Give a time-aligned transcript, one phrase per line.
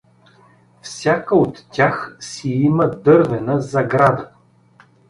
[0.81, 4.29] Всяка от тях си има дървена заграда.